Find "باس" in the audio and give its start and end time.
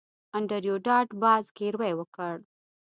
1.21-1.43